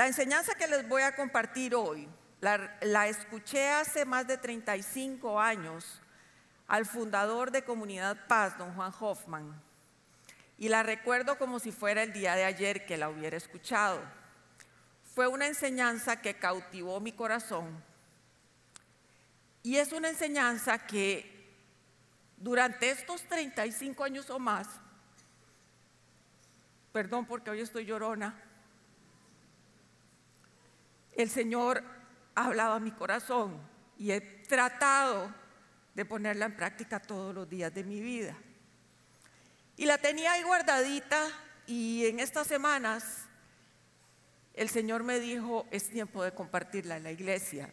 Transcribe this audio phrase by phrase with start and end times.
[0.00, 2.08] La enseñanza que les voy a compartir hoy
[2.40, 6.00] la, escuché hace más de 35 años
[6.68, 9.62] al fundador de Comunidad Paz, don Juan Hoffman,
[10.56, 14.00] y la recuerdo como si fuera el día de ayer que la hubiera escuchado.
[15.14, 17.84] Fue una enseñanza que cautivó mi corazón
[19.62, 21.52] y es una enseñanza que
[22.38, 24.66] durante estos 35 años o más,
[26.90, 28.46] perdón porque hoy estoy llorona,
[31.22, 31.82] el Señor
[32.34, 33.60] ha hablado a mi corazón
[33.98, 35.34] y he tratado
[35.94, 38.36] de ponerla en práctica todos los días de mi vida.
[39.76, 41.26] Y la tenía ahí guardadita
[41.66, 43.26] y en estas semanas
[44.54, 47.70] el Señor me dijo, es tiempo de compartirla en la iglesia.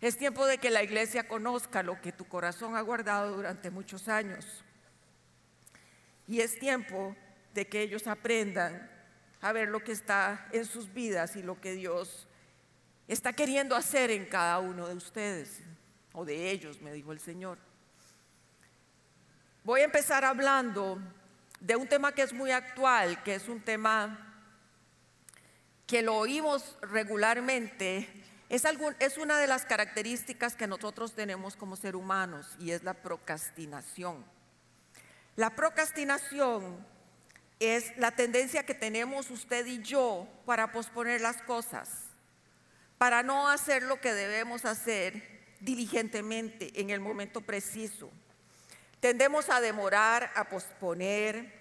[0.00, 4.08] Es tiempo de que la iglesia conozca lo que tu corazón ha guardado durante muchos
[4.08, 4.64] años.
[6.26, 7.16] Y es tiempo
[7.54, 8.90] de que ellos aprendan
[9.40, 12.28] a ver lo que está en sus vidas y lo que Dios
[13.12, 15.60] está queriendo hacer en cada uno de ustedes
[16.12, 17.58] o de ellos, me dijo el Señor.
[19.64, 20.98] Voy a empezar hablando
[21.60, 24.28] de un tema que es muy actual, que es un tema
[25.86, 28.08] que lo oímos regularmente,
[28.48, 34.24] es, una de las características que nosotros tenemos como ser humanos y es la procrastinación.
[35.36, 36.84] La procrastinación
[37.60, 42.01] es la tendencia que tenemos usted y yo para posponer las cosas,
[43.02, 48.08] para no hacer lo que debemos hacer diligentemente en el momento preciso.
[49.00, 51.52] Tendemos a demorar, a posponer,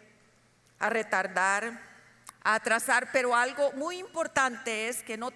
[0.78, 1.82] a retardar,
[2.44, 5.32] a atrasar, pero algo muy importante es que, no,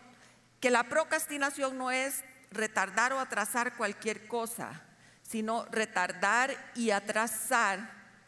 [0.60, 4.84] que la procrastinación no es retardar o atrasar cualquier cosa,
[5.24, 7.80] sino retardar y atrasar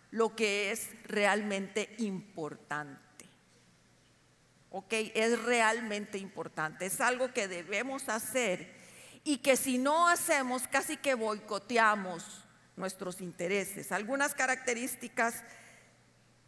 [0.09, 3.06] lo que es realmente importante.
[4.77, 4.93] ¿Ok?
[5.15, 8.75] Es realmente importante, es algo que debemos hacer
[9.23, 12.45] y que si no hacemos casi que boicoteamos
[12.75, 13.91] nuestros intereses.
[13.91, 15.43] Algunas características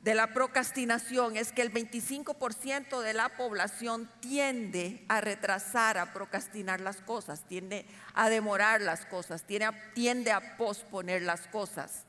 [0.01, 6.81] de la procrastinación es que el 25% de la población tiende a retrasar, a procrastinar
[6.81, 12.03] las cosas, tiende a demorar las cosas, tiende a, tiende a posponer las cosas.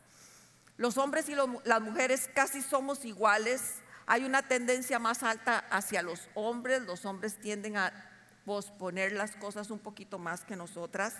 [0.76, 3.76] Los hombres y las mujeres casi somos iguales.
[4.12, 6.82] Hay una tendencia más alta hacia los hombres.
[6.82, 7.92] Los hombres tienden a
[8.44, 11.14] posponer las cosas un poquito más que nosotras.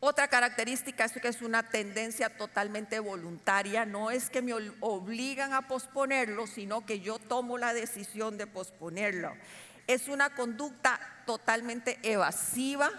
[0.00, 5.68] Otra característica es que es una tendencia totalmente voluntaria, no es que me obligan a
[5.68, 9.32] posponerlo, sino que yo tomo la decisión de posponerlo.
[9.86, 12.90] Es una conducta totalmente evasiva,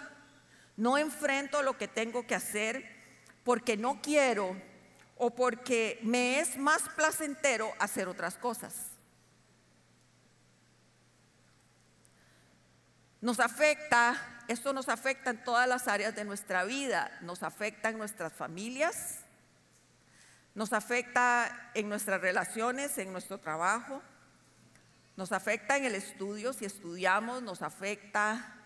[0.78, 2.86] no enfrento lo que tengo que hacer
[3.44, 4.56] porque no quiero
[5.22, 8.86] o porque me es más placentero hacer otras cosas.
[13.20, 14.16] Nos afecta,
[14.48, 19.18] esto nos afecta en todas las áreas de nuestra vida, nos afecta en nuestras familias,
[20.54, 24.00] nos afecta en nuestras relaciones, en nuestro trabajo,
[25.18, 28.56] nos afecta en el estudio, si estudiamos, nos afecta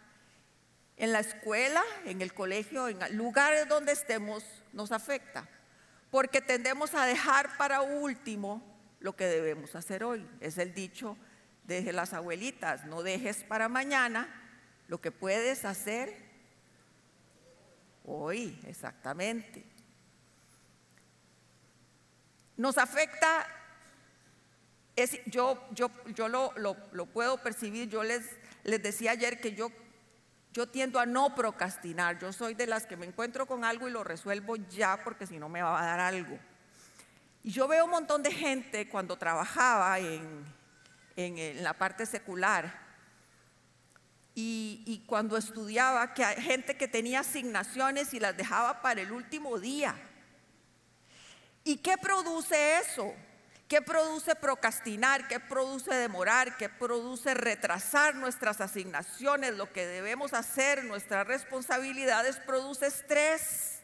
[0.96, 5.48] en la escuela, en el colegio, en lugares donde estemos, nos afecta,
[6.14, 8.62] porque tendemos a dejar para último
[9.00, 10.24] lo que debemos hacer hoy.
[10.40, 11.16] Es el dicho
[11.64, 14.28] de las abuelitas, no dejes para mañana
[14.86, 16.16] lo que puedes hacer
[18.04, 19.64] hoy, exactamente.
[22.56, 23.48] Nos afecta,
[25.26, 26.52] yo, yo, yo lo,
[26.92, 28.22] lo, puedo percibir, yo les,
[28.62, 29.72] les decía ayer que yo,
[30.54, 33.90] yo tiendo a no procrastinar, yo soy de las que me encuentro con algo y
[33.90, 36.38] lo resuelvo ya porque si no me va a dar algo.
[37.42, 40.44] Y yo veo un montón de gente cuando trabajaba en,
[41.16, 42.84] en la parte secular,
[44.36, 49.58] y, cuando estudiaba, que hay gente que tenía asignaciones y las dejaba para el último
[49.60, 49.94] día.
[51.62, 53.14] ¿Y qué produce eso?
[53.74, 55.26] ¿Qué produce procrastinar?
[55.26, 56.56] ¿Qué produce demorar?
[56.56, 59.56] ¿Qué produce retrasar nuestras asignaciones?
[59.56, 63.80] Lo que debemos hacer, nuestras responsabilidades, produce estrés.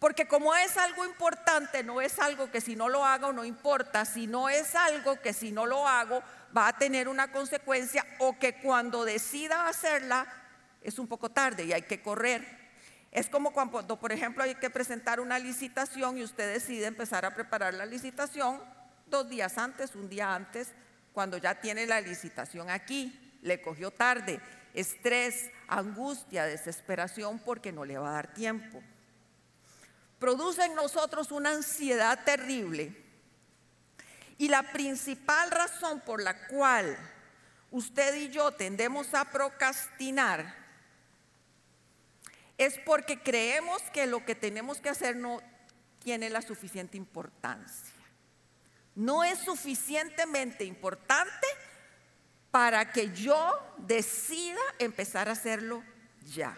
[0.00, 4.04] Porque como es algo importante, no es algo que si no lo hago no importa,
[4.04, 6.20] sino es algo que si no lo hago
[6.56, 10.26] va a tener una consecuencia o que cuando decida hacerla
[10.82, 12.44] es un poco tarde y hay que correr.
[13.12, 17.32] Es como cuando, por ejemplo, hay que presentar una licitación y usted decide empezar a
[17.32, 18.60] preparar la licitación
[19.06, 20.68] dos días antes, un día antes,
[21.12, 23.20] cuando ya tiene la licitación aquí.
[23.42, 24.40] Le cogió tarde,
[24.72, 28.82] estrés, angustia, desesperación porque no le va a dar tiempo.
[30.18, 32.96] Produce en nosotros una ansiedad terrible
[34.38, 36.96] y la principal razón por la cual
[37.70, 40.64] usted y yo tendemos a procrastinar,
[42.56, 45.40] es porque creemos que lo que tenemos que hacer no
[45.98, 47.93] tiene la suficiente importancia.
[48.94, 51.46] No es suficientemente importante
[52.50, 55.82] para que yo decida empezar a hacerlo
[56.32, 56.56] ya.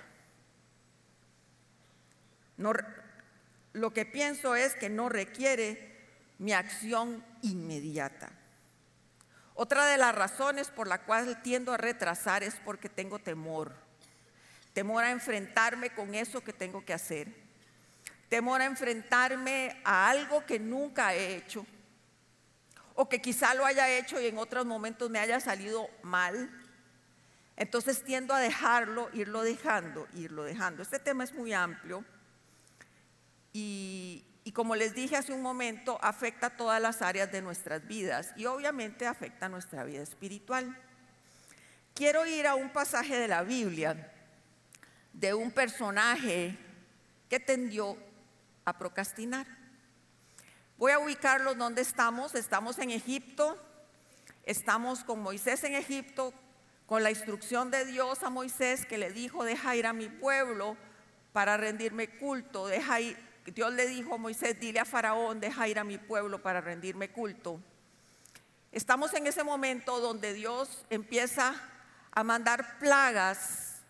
[3.72, 5.96] Lo que pienso es que no requiere
[6.38, 8.30] mi acción inmediata.
[9.54, 13.74] Otra de las razones por la cual tiendo a retrasar es porque tengo temor.
[14.74, 17.32] Temor a enfrentarme con eso que tengo que hacer.
[18.28, 21.64] Temor a enfrentarme a algo que nunca he hecho.
[22.96, 26.50] O que quizá lo haya hecho y en otros momentos me haya salido mal.
[27.56, 30.82] Entonces tiendo a dejarlo, irlo dejando, irlo dejando.
[30.82, 32.04] Este tema es muy amplio
[33.52, 38.32] y, y como les dije hace un momento, afecta todas las áreas de nuestras vidas
[38.36, 40.76] y obviamente afecta nuestra vida espiritual.
[41.94, 44.12] Quiero ir a un pasaje de la Biblia
[45.16, 46.56] de un personaje
[47.28, 47.96] que tendió
[48.64, 49.46] a procrastinar.
[50.78, 52.34] Voy a ubicarlos donde estamos.
[52.34, 53.56] Estamos en Egipto.
[54.44, 56.34] Estamos con Moisés en Egipto,
[56.84, 60.76] con la instrucción de Dios a Moisés que le dijo, deja ir a mi pueblo
[61.32, 65.78] para rendirme culto, deja ir, Dios le dijo a Moisés, dile a Faraón, deja ir
[65.78, 67.58] a mi pueblo para rendirme culto.
[68.70, 71.54] Estamos en ese momento donde Dios empieza
[72.12, 73.82] a mandar plagas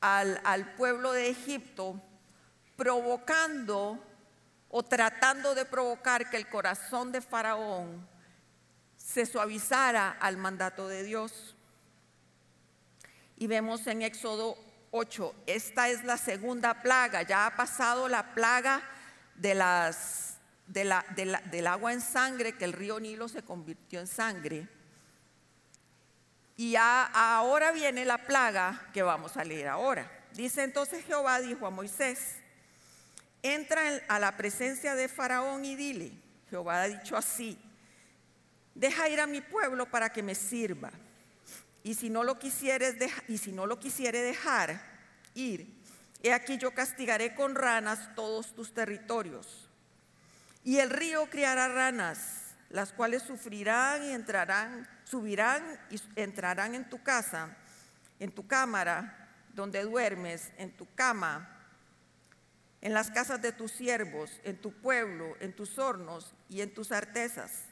[0.00, 2.02] al, al pueblo de Egipto,
[2.76, 4.04] provocando
[4.70, 8.06] o tratando de provocar que el corazón de Faraón
[8.96, 11.56] se suavizara al mandato de Dios.
[13.36, 14.58] Y vemos en Éxodo
[14.90, 15.34] 8.
[15.46, 17.22] Esta es la segunda plaga.
[17.22, 18.82] Ya ha pasado la plaga
[19.36, 20.36] de las,
[20.66, 24.68] de la, del agua en sangre, que el río Nilo se convirtió en sangre.
[26.56, 30.10] Y ahora viene la plaga que vamos a leer ahora.
[30.32, 32.37] Dice entonces Jehová dijo a Moisés,
[33.42, 36.12] entra a la presencia de Faraón y dile,
[36.50, 37.58] Jehová ha dicho así,
[38.74, 40.90] deja ir a mi pueblo para que me sirva.
[41.82, 42.96] Y si no lo quisieres
[43.28, 44.80] y si no lo quisiere dejar
[45.34, 45.66] ir,
[46.22, 49.68] he aquí yo castigaré con ranas todos tus territorios.
[50.64, 57.02] Y el río criará ranas, las cuales sufrirán y entrarán, subirán y entrarán en tu
[57.02, 57.56] casa,
[58.18, 61.57] en tu cámara, donde duermes, en tu cama,
[62.80, 66.92] en las casas de tus siervos, en tu pueblo, en tus hornos y en tus
[66.92, 67.64] artesas.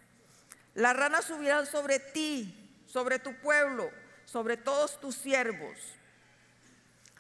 [0.75, 3.91] Las ranas subirán sobre ti sobre tu pueblo,
[4.25, 5.79] sobre todos tus siervos.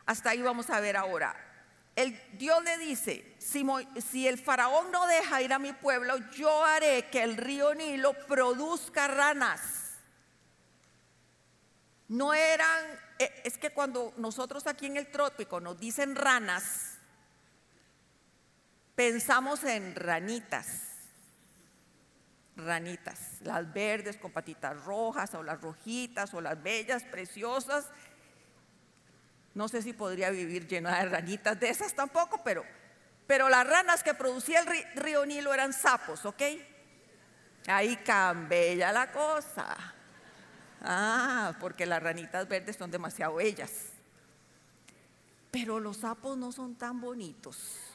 [0.06, 1.34] Hasta ahí vamos a ver ahora.
[1.94, 3.66] El Dios le dice, si,
[4.10, 8.12] si, el faraón no deja ir a mi pueblo, yo haré que el río Nilo
[8.26, 9.60] produzca ranas.
[12.08, 12.84] No eran,
[13.18, 16.95] e, es que cuando nosotros aquí en el trópico nos dicen ranas,
[18.96, 20.86] pensamos en ranitas
[22.56, 27.86] ranitas, las verdes con patitas rojas o las rojitas o las bellas, preciosas.
[29.54, 32.64] No sé si podría vivir llena de ranitas de esas tampoco, pero,
[33.26, 36.42] pero las ranas que producía el río Nilo eran sapos, ¿ok?
[37.66, 39.76] Ahí cambia la cosa.
[40.82, 43.72] Ah, porque las ranitas verdes son demasiado bellas.
[45.50, 47.85] Pero los sapos no son tan bonitos.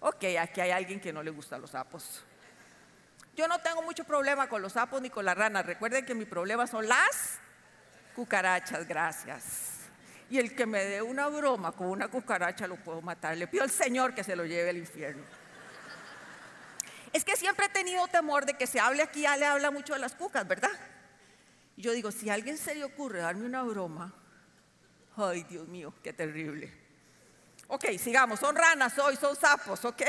[0.00, 2.22] Ok, aquí hay alguien que no le gusta los sapos.
[3.34, 5.66] Yo no tengo mucho problema con los sapos ni con las ranas.
[5.66, 7.38] Recuerden que mi problema son las
[8.14, 9.72] cucarachas, gracias.
[10.30, 13.36] Y el que me dé una broma con una cucaracha lo puedo matar.
[13.36, 15.22] Le pido al Señor que se lo lleve al infierno.
[17.12, 19.92] Es que siempre he tenido temor de que se hable aquí, ya le habla mucho
[19.94, 20.72] de las cucas, ¿verdad?
[21.76, 24.12] Y yo digo, si alguien se le ocurre darme una broma,
[25.16, 26.85] ay Dios mío, qué terrible.
[27.68, 30.02] Ok, sigamos, son ranas hoy, son sapos, ok.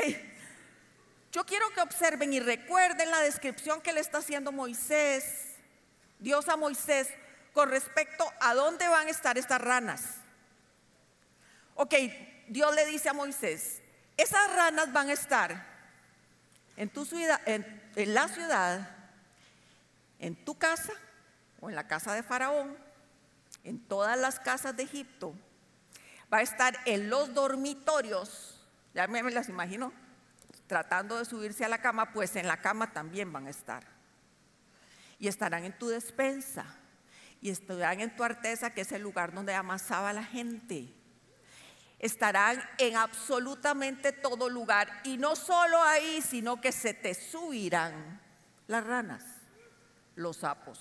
[1.32, 5.56] Yo quiero que observen y recuerden la descripción que le está haciendo Moisés,
[6.20, 7.10] Dios a Moisés,
[7.54, 10.04] con respecto a dónde van a estar estas ranas.
[11.76, 11.96] Ok,
[12.48, 13.82] Dios le dice a Moisés,
[14.16, 15.66] esas ranas van a estar
[16.76, 18.96] en tu ciudad, en, en la ciudad,
[20.20, 20.94] en tu casa
[21.60, 22.78] o en la casa de Faraón,
[23.64, 25.34] en todas las casas de Egipto.
[26.32, 28.60] Va a estar en los dormitorios,
[28.94, 29.94] ya me las imagino,
[30.68, 33.84] tratando de subirse a la cama, pues en la cama también van a estar.
[35.20, 36.66] Y estarán en tu despensa.
[37.42, 40.94] Y estarán en tu artesa, que es el lugar donde amasaba la gente.
[42.00, 44.90] Estarán en absolutamente todo lugar.
[45.04, 48.22] Y no solo ahí, sino que se te subirán
[48.68, 49.24] las ranas,
[50.16, 50.80] los sapos.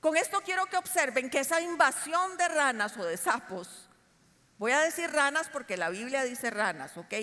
[0.00, 3.88] Con esto quiero que observen que esa invasión de ranas o de sapos,
[4.58, 7.14] voy a decir ranas porque la Biblia dice ranas, ¿ok?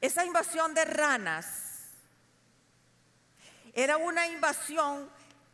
[0.00, 1.72] Esa invasión de ranas
[3.72, 5.10] era una invasión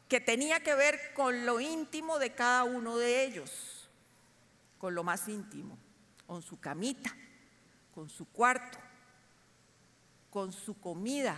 [0.09, 3.88] que tenía que ver con lo íntimo de cada uno de ellos,
[4.78, 5.78] con lo más íntimo,
[6.26, 7.14] con su camita,
[7.95, 8.78] con su cuarto,
[10.30, 11.37] con su comida,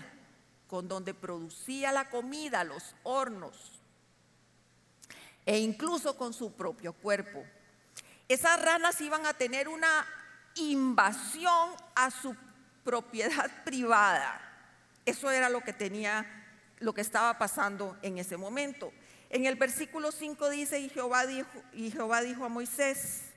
[0.67, 3.80] con donde producía la comida, los hornos,
[5.47, 7.45] e incluso con su propio cuerpo.
[8.29, 10.07] Esas ranas iban a tener una
[10.55, 12.37] invasión a su
[12.85, 14.41] propiedad privada.
[15.05, 16.27] Eso era lo que tenía,
[16.79, 18.93] lo que estaba pasando en ese momento.
[19.31, 23.31] En el versículo 5 dice, y Jehová dijo, y Jehová dijo a Moisés,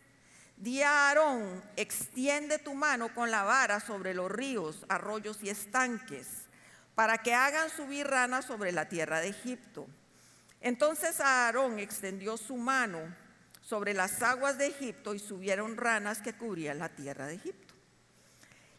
[0.57, 6.48] Di a Aarón, extiende tu mano con la vara sobre los ríos, arroyos y estanques,
[6.95, 9.88] para que hagan subir ranas sobre la tierra de Egipto.
[10.63, 13.00] Entonces Aarón extendió su mano
[13.62, 17.74] sobre las aguas de Egipto y subieron ranas que cubrían la tierra de Egipto.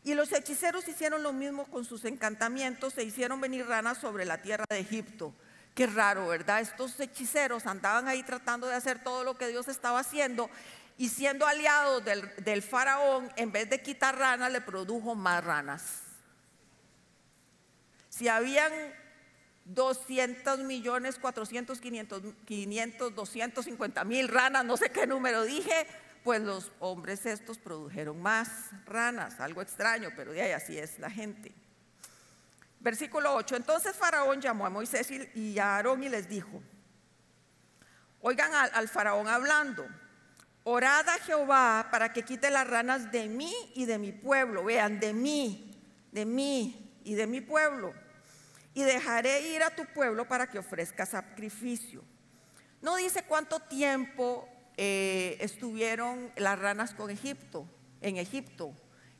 [0.02, 4.40] Y los hechiceros hicieron lo mismo con sus encantamientos, se hicieron venir ranas sobre la
[4.40, 5.34] tierra de Egipto.
[5.74, 6.60] Qué raro, ¿verdad?
[6.60, 10.48] Estos hechiceros andaban ahí tratando de hacer todo lo que Dios estaba haciendo
[10.96, 16.02] y siendo aliado del, faraón, en vez de quitar ranas, le produjo más ranas.
[18.08, 18.72] Si habían
[19.64, 25.86] 200 millones, 400, 500, 500, 250 mil ranas, no sé qué número dije,
[26.22, 28.48] pues los hombres estos produjeron más
[28.86, 31.52] ranas, algo extraño, pero de ahí así es la gente.
[32.80, 36.62] Versículo 8, entonces Faraón llamó a Moisés y a Aarón y les dijo,
[38.20, 39.86] oigan al faraón hablando,
[40.66, 44.64] Orad a Jehová para que quite las ranas de mí y de mi pueblo.
[44.64, 45.78] Vean, de mí,
[46.10, 47.92] de mí y de mi pueblo.
[48.74, 52.02] Y dejaré ir a tu pueblo para que ofrezca sacrificio.
[52.82, 57.66] No dice cuánto tiempo eh, estuvieron las ranas con Egipto,
[58.00, 58.74] en Egipto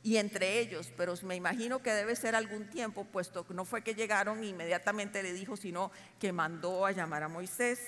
[0.05, 3.81] y entre ellos, pero me imagino que debe ser algún tiempo, puesto que no fue
[3.81, 7.79] que llegaron e inmediatamente le dijo, sino que mandó a llamar a Moisés.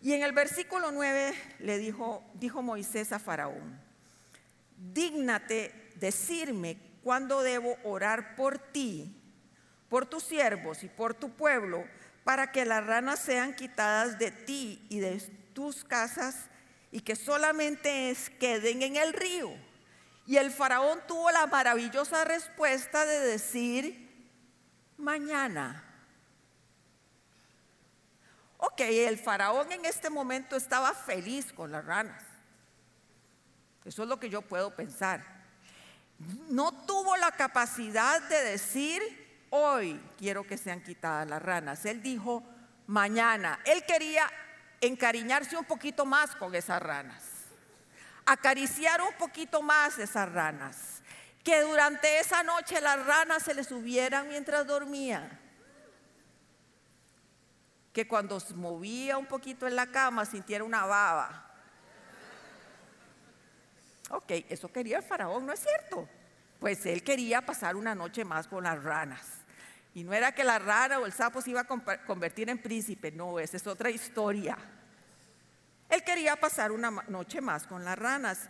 [0.00, 3.80] Y en el versículo 9 le dijo, dijo Moisés a Faraón,
[4.76, 9.19] dígnate decirme cuándo debo orar por ti,
[9.90, 11.84] por tus siervos y por tu pueblo,
[12.24, 15.18] para que las ranas sean quitadas de ti y de
[15.52, 16.36] tus casas
[16.92, 19.52] y que solamente queden en el río.
[20.26, 24.08] Y el faraón tuvo la maravillosa respuesta de decir,
[24.96, 25.84] mañana.
[28.58, 32.22] Ok, el faraón en este momento estaba feliz con las ranas.
[33.84, 35.24] Eso es lo que yo puedo pensar.
[36.48, 41.84] No tuvo la capacidad de decir, hoy quiero que sean quitadas las ranas.
[41.84, 42.42] Él dijo,
[42.86, 43.60] mañana.
[43.64, 44.30] Él quería
[44.80, 47.22] encariñarse un poquito más con esas ranas.
[48.24, 51.02] Acariciar un poquito más esas ranas.
[51.44, 55.40] Que durante esa noche las ranas se le subieran mientras dormía
[57.92, 61.46] que cuando se movía un poquito en la cama sintiera una baba.
[64.10, 66.08] Ok, eso quería el faraón, ¿no es cierto?
[66.58, 69.39] Pues él quería pasar una noche más con las ranas.
[69.94, 73.10] Y no era que la rana o el sapo se iba a convertir en príncipe,
[73.10, 74.56] no, esa es otra historia.
[75.88, 78.48] Él quería pasar una noche más con las ranas.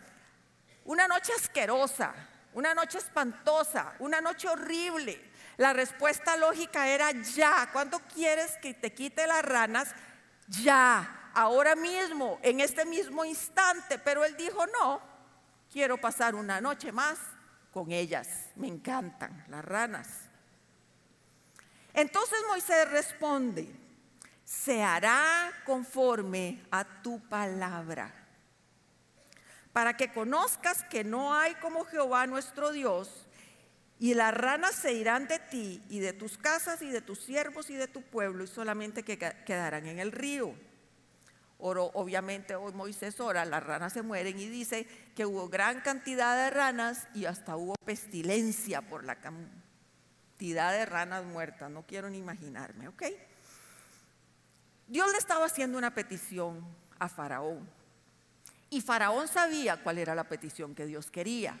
[0.85, 2.13] Una noche asquerosa,
[2.53, 5.31] una noche espantosa, una noche horrible.
[5.57, 7.69] La respuesta lógica era ya.
[7.73, 9.93] ¿Cuándo quieres que te quite las ranas?
[10.47, 13.97] Ya, ahora mismo, en este mismo instante.
[13.97, 15.01] Pero él dijo, no,
[15.71, 17.17] quiero pasar una noche más
[17.71, 18.27] con ellas.
[18.55, 20.20] Me encantan las ranas.
[21.93, 23.67] Entonces Moisés responde,
[24.43, 28.13] se hará conforme a tu palabra,
[29.73, 33.27] para que conozcas que no hay como Jehová nuestro Dios,
[34.01, 37.69] y las ranas se irán de ti y de tus casas y de tus siervos
[37.69, 40.55] y de tu pueblo y solamente que quedarán en el río.
[41.59, 46.35] Oro, obviamente hoy Moisés ora, las ranas se mueren y dice que hubo gran cantidad
[46.35, 49.21] de ranas y hasta hubo pestilencia por la
[50.49, 51.69] de ranas muertas.
[51.69, 53.03] No quiero ni imaginarme, ¿ok?
[54.87, 56.65] Dios le estaba haciendo una petición
[56.99, 57.69] a Faraón
[58.73, 61.59] y Faraón sabía cuál era la petición que Dios quería.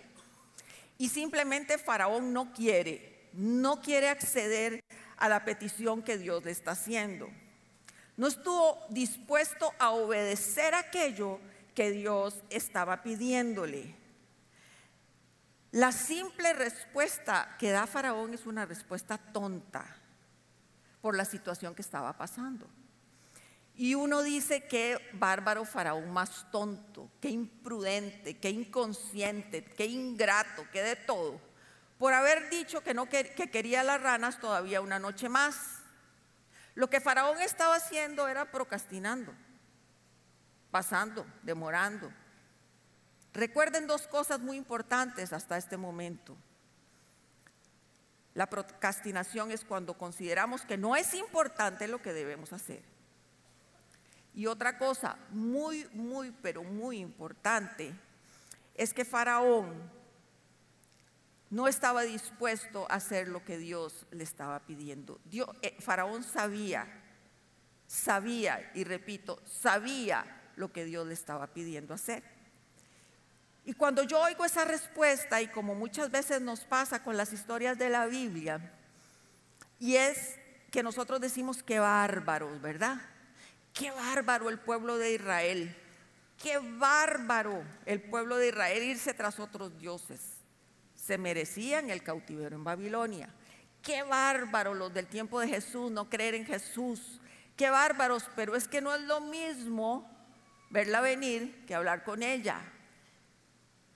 [0.97, 4.81] Y simplemente Faraón no quiere, no quiere acceder
[5.17, 7.29] a la petición que Dios le está haciendo.
[8.15, 11.39] No estuvo dispuesto a obedecer aquello
[11.75, 13.93] que Dios estaba pidiéndole.
[15.71, 19.85] La simple respuesta que da Faraón es una respuesta tonta
[21.01, 22.67] por la situación que estaba pasando.
[23.75, 30.83] Y uno dice que bárbaro faraón más tonto, qué imprudente, qué inconsciente, qué ingrato, qué
[30.83, 31.41] de todo,
[31.97, 35.79] por haber dicho que no que quería las ranas todavía una noche más.
[36.75, 39.33] Lo que faraón estaba haciendo era procrastinando,
[40.69, 42.11] pasando, demorando.
[43.33, 46.35] Recuerden dos cosas muy importantes hasta este momento.
[48.33, 52.81] La procrastinación es cuando consideramos que no es importante lo que debemos hacer.
[54.33, 57.93] Y otra cosa muy, muy, pero muy importante
[58.75, 59.91] es que Faraón
[61.49, 65.19] no estaba dispuesto a hacer lo que Dios le estaba pidiendo.
[65.61, 66.87] Eh, Faraón sabía,
[67.87, 72.23] sabía, y repito, sabía lo que Dios le estaba pidiendo hacer.
[73.63, 77.77] Y cuando yo oigo esa respuesta, y como muchas veces nos pasa con las historias
[77.77, 78.71] de la Biblia,
[79.79, 80.37] y es
[80.71, 83.01] que nosotros decimos que bárbaros, ¿verdad?
[83.73, 85.75] Qué bárbaro el pueblo de Israel.
[86.41, 90.19] Qué bárbaro el pueblo de Israel irse tras otros dioses.
[90.95, 93.29] Se merecían el cautiverio en Babilonia.
[93.81, 97.19] Qué bárbaro los del tiempo de Jesús no creer en Jesús.
[97.55, 100.09] Qué bárbaros, pero es que no es lo mismo
[100.69, 102.61] verla venir que hablar con ella.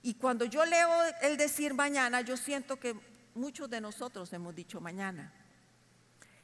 [0.06, 0.88] Y cuando yo leo
[1.20, 2.94] el decir mañana, yo siento que
[3.34, 5.32] muchos de nosotros hemos dicho mañana.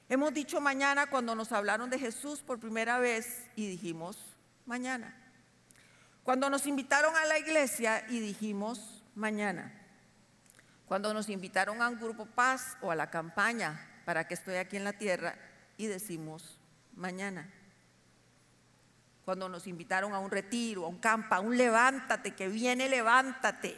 [0.09, 4.19] Hemos dicho mañana cuando nos hablaron de Jesús por primera vez y dijimos
[4.67, 5.15] mañana.
[6.25, 9.73] Cuando nos invitaron a la iglesia y dijimos mañana.
[10.87, 14.77] Cuando nos invitaron a un grupo paz o a la campaña para que estoy aquí
[14.77, 15.37] en la tierra
[15.77, 16.59] y decimos
[16.97, 17.49] mañana.
[19.25, 23.77] Cuando nos invitaron a un retiro, a un campa, a un levántate, que viene, levántate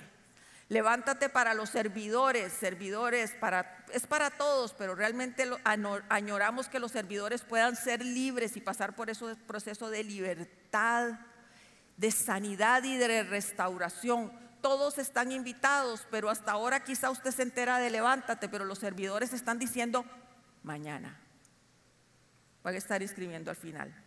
[0.68, 5.48] Levántate para los servidores, servidores, para, es para todos, pero realmente
[6.08, 11.20] añoramos que los servidores puedan ser libres y pasar por ese proceso de libertad,
[11.98, 14.32] de sanidad y de restauración.
[14.62, 19.34] Todos están invitados, pero hasta ahora quizá usted se entera de levántate, pero los servidores
[19.34, 20.06] están diciendo
[20.62, 21.20] mañana.
[22.62, 24.03] Voy a estar escribiendo al final.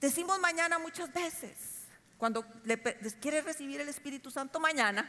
[0.00, 1.80] Decimos mañana muchas veces
[2.16, 2.78] cuando le,
[3.20, 5.08] quiere recibir el Espíritu Santo mañana,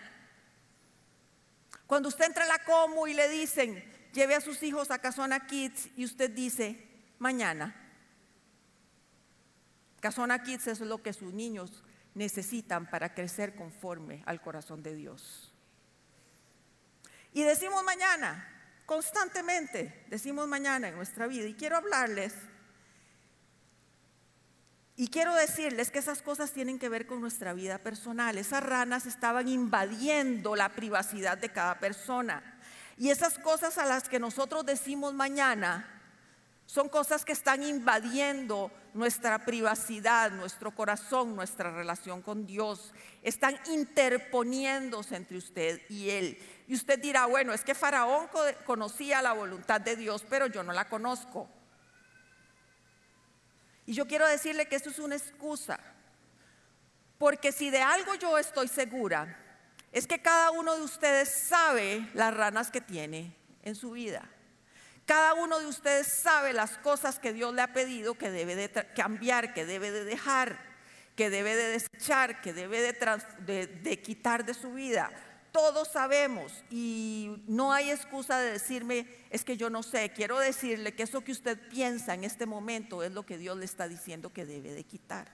[1.88, 5.46] cuando usted entra a la Como y le dicen, lleve a sus hijos a Casona
[5.46, 6.88] Kids y usted dice,
[7.20, 7.76] mañana.
[10.00, 15.54] Casona Kids es lo que sus niños necesitan para crecer conforme al corazón de Dios.
[17.34, 18.48] Y decimos mañana,
[18.86, 21.48] constantemente decimos mañana en nuestra vida.
[21.48, 22.34] Y quiero hablarles
[25.02, 28.38] y quiero decirles que esas cosas tienen que ver con nuestra vida personal.
[28.38, 32.60] Esas ranas estaban invadiendo la privacidad de cada persona.
[33.00, 35.88] Y esas cosas a las que nosotros decimos mañana
[36.68, 42.94] son cosas que están invadiendo nuestra privacidad, nuestro corazón, nuestra relación con Dios.
[43.24, 46.38] Están interponiéndose entre usted y Él.
[46.68, 48.28] Y usted dirá, bueno, es que Faraón
[48.68, 51.50] conocía la voluntad de Dios, pero yo no la conozco.
[53.92, 55.78] Y yo quiero decirle que esto es una excusa.
[57.18, 59.38] Porque si de algo yo estoy segura,
[59.92, 64.30] es que cada uno de ustedes sabe las ranas que tiene en su vida.
[65.06, 68.70] Cada uno de ustedes sabe las cosas que Dios le ha pedido que debe de
[68.96, 70.58] cambiar, que debe de dejar,
[71.18, 75.12] que debe de desechar, que debe de, de quitar de su vida.
[75.52, 80.12] Todos sabemos y no hay excusa de decirme, es que yo no sé.
[80.12, 83.66] Quiero decirle que eso que usted piensa en este momento es lo que Dios le
[83.66, 85.30] está diciendo que debe de quitar.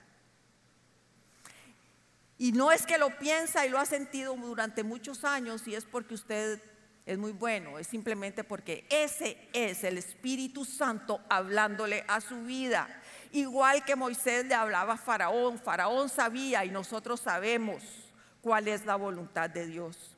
[2.36, 5.84] Y no es que lo piensa y lo ha sentido durante muchos años y es
[5.84, 6.60] porque usted
[7.06, 12.88] es muy bueno, es simplemente porque ese es el Espíritu Santo hablándole a su vida.
[13.32, 18.07] Igual que Moisés le hablaba a Faraón, Faraón sabía y nosotros sabemos
[18.40, 20.16] cuál es la voluntad de Dios.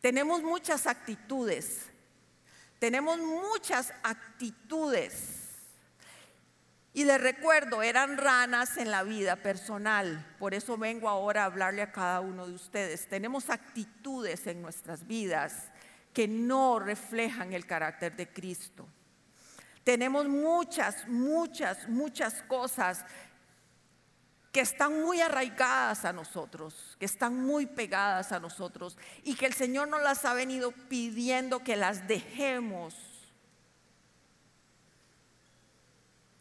[0.00, 1.86] Tenemos muchas actitudes,
[2.78, 5.36] tenemos muchas actitudes.
[6.92, 10.26] Y les recuerdo, eran ranas en la vida personal.
[10.40, 13.06] Por eso vengo ahora a hablarle a cada uno de ustedes.
[13.08, 15.70] Tenemos actitudes en nuestras vidas
[16.12, 18.88] que no reflejan el carácter de Cristo.
[19.84, 23.04] Tenemos muchas, muchas, muchas cosas
[24.52, 29.54] que están muy arraigadas a nosotros, que están muy pegadas a nosotros y que el
[29.54, 32.94] Señor nos las ha venido pidiendo que las dejemos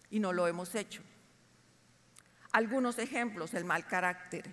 [0.10, 1.04] y no lo hemos hecho.
[2.52, 4.50] Algunos ejemplos, el mal carácter.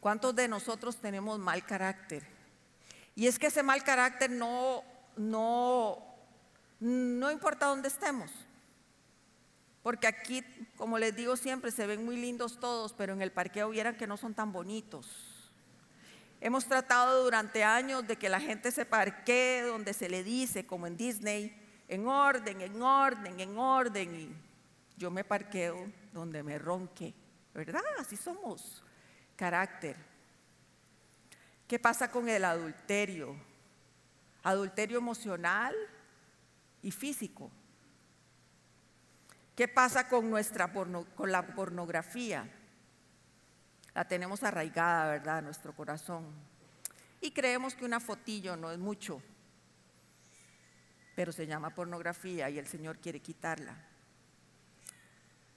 [0.00, 2.26] ¿Cuántos de nosotros tenemos mal carácter?
[3.14, 4.82] Y es que ese mal carácter no,
[5.16, 6.04] no,
[6.80, 8.32] no importa dónde estemos.
[9.82, 10.44] Porque aquí,
[10.82, 14.08] como les digo siempre, se ven muy lindos todos, pero en el parqueo vieran que
[14.08, 15.06] no son tan bonitos.
[16.40, 20.88] Hemos tratado durante años de que la gente se parquee donde se le dice, como
[20.88, 24.12] en Disney, en orden, en orden, en orden.
[24.12, 24.36] Y
[24.96, 27.14] yo me parqueo donde me ronque,
[27.54, 27.84] ¿verdad?
[28.00, 28.82] Así somos.
[29.36, 29.94] Carácter.
[31.68, 33.36] ¿Qué pasa con el adulterio?
[34.42, 35.76] Adulterio emocional
[36.82, 37.52] y físico.
[39.54, 42.48] ¿Qué pasa con nuestra con la pornografía?
[43.94, 46.26] La tenemos arraigada, ¿verdad?, en nuestro corazón.
[47.20, 49.22] Y creemos que una fotillo no es mucho,
[51.14, 53.76] pero se llama pornografía y el Señor quiere quitarla.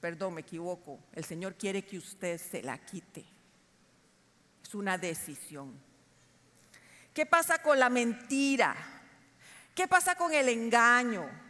[0.01, 0.99] Perdón, me equivoco.
[1.13, 3.25] El Señor quiere que usted se la quite.
[4.63, 5.73] Es una decisión.
[7.13, 8.75] ¿Qué pasa con la mentira?
[9.73, 11.44] ¿Qué pasa con el engaño?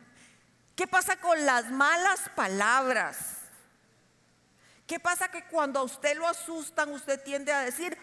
[0.76, 3.38] ¿Qué pasa con las malas palabras?
[4.86, 7.98] ¿Qué pasa que cuando a usted lo asustan, usted tiende a decir,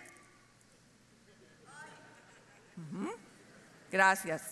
[3.91, 4.43] gracias.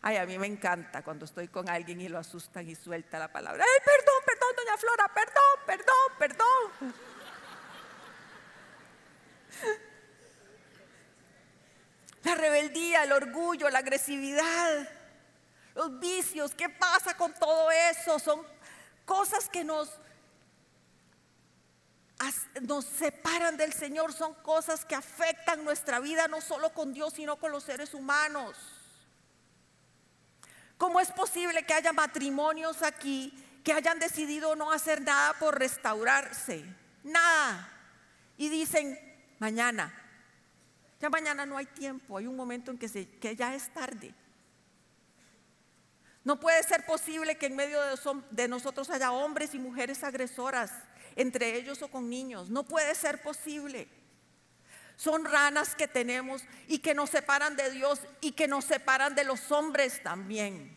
[0.00, 3.30] Ay, a mí me encanta cuando estoy con alguien y lo asustan y suelta la
[3.30, 3.62] palabra.
[3.62, 6.94] Ay, perdón, perdón, doña Flora, perdón, perdón, perdón.
[12.28, 14.88] La rebeldía, el orgullo, la agresividad
[15.78, 18.18] los vicios, ¿qué pasa con todo eso?
[18.18, 18.44] Son
[19.04, 19.88] cosas que nos,
[22.62, 27.36] nos separan del Señor, son cosas que afectan nuestra vida, no solo con Dios, sino
[27.36, 28.56] con los seres humanos.
[30.76, 36.64] ¿Cómo es posible que haya matrimonios aquí que hayan decidido no hacer nada por restaurarse?
[37.04, 37.72] Nada.
[38.36, 38.98] Y dicen,
[39.38, 39.94] mañana,
[41.00, 42.88] ya mañana no hay tiempo, hay un momento en que,
[43.20, 44.14] que ya es tarde.
[46.24, 47.80] No puede ser posible que en medio
[48.30, 50.70] de, nosotros haya hombres y mujeres agresoras,
[51.16, 52.50] entre ellos o con niños.
[52.50, 53.88] No puede ser posible.
[54.96, 59.24] Son ranas que tenemos y que nos separan de Dios y que nos separan de
[59.24, 60.76] los hombres también.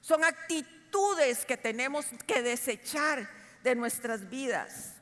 [0.00, 3.28] Son actitudes que tenemos que desechar
[3.64, 4.97] de nuestras vidas.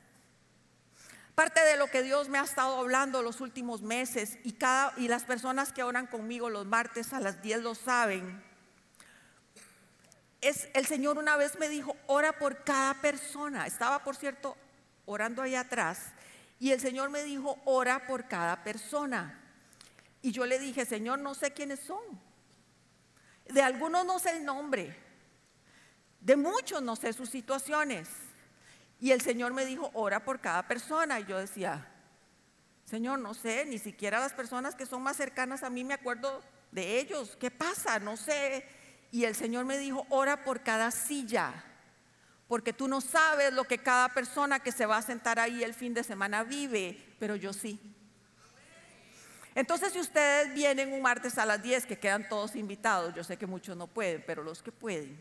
[1.37, 5.07] Parte de lo que Dios me ha estado hablando los últimos meses y, cada, y
[5.07, 8.43] las personas que oran conmigo los martes a las 10 lo saben
[10.75, 13.67] el Señor una vez me dijo, ora por cada persona.
[13.67, 14.57] Estaba, por cierto,
[15.05, 16.13] orando ahí atrás.
[16.59, 19.41] Y el Señor me dijo, ora por cada persona.
[20.23, 22.03] Y yo le dije, Señor, no sé quiénes son.
[23.47, 24.97] De algunos no sé el nombre.
[26.21, 28.09] De muchos no sé sus situaciones.
[29.01, 31.21] Y el Señor me dijo, ora por cada persona.
[31.21, 31.87] Y yo decía,
[32.85, 36.43] Señor, no sé, ni siquiera las personas que son más cercanas a mí me acuerdo
[36.73, 37.37] de ellos.
[37.39, 37.99] ¿Qué pasa?
[37.99, 38.65] No sé
[39.11, 41.65] y el Señor me dijo, ora por cada silla,
[42.49, 45.75] porque tú no sabes lo que cada persona que se va a sentar ahí el
[45.75, 47.81] fin de semana vive, pero yo sí.
[49.55, 53.39] Entonces, si ustedes vienen un martes a las 10, que quedan todos invitados, yo sé
[53.39, 55.19] que muchos no pueden, pero los que pueden,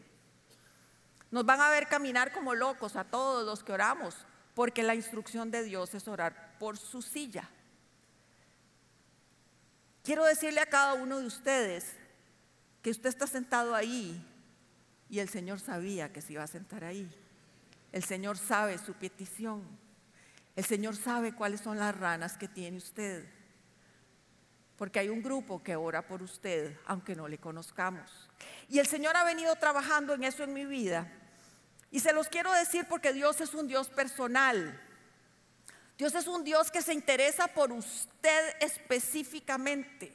[1.35, 4.15] nos van a ver caminar como locos a todos los que oramos,
[4.53, 7.49] porque la instrucción de Dios es orar por su silla.
[10.01, 11.91] Quiero decirle a cada uno de ustedes
[12.81, 14.25] que usted está sentado ahí
[15.09, 17.13] y el Señor sabía que se iba a sentar ahí.
[17.91, 19.61] El Señor sabe su petición.
[20.55, 23.27] El Señor sabe cuáles son las ranas que tiene usted.
[24.77, 28.29] Porque hay un grupo que ora por usted, aunque no le conozcamos.
[28.69, 31.11] Y el Señor ha venido trabajando en eso en mi vida.
[31.95, 34.77] Y se los quiero decir porque Dios es un Dios personal.
[35.97, 40.11] Dios es un Dios que se interesa por usted específicamente.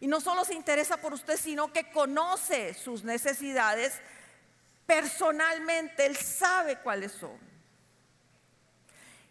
[0.00, 3.94] Y no solo se interesa por usted, sino que conoce sus necesidades
[4.84, 6.04] personalmente.
[6.04, 7.38] Él sabe cuáles son.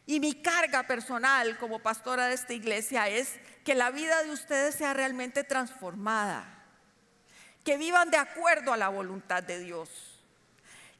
[0.07, 4.73] Y mi carga personal como pastora de esta iglesia es que la vida de ustedes
[4.73, 6.65] sea realmente transformada.
[7.63, 10.12] Que vivan de acuerdo a la voluntad de Dios.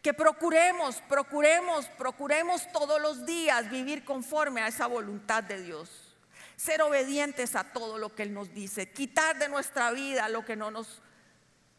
[0.04, 6.14] Que procuremos, procuremos, procuremos todos los días vivir conforme a esa voluntad de Dios
[6.56, 10.56] ser obedientes a todo lo que Él nos dice, quitar de nuestra vida lo que
[10.56, 11.02] no nos,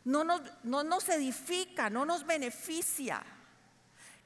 [0.04, 3.22] no nos, no edifica, no nos beneficia,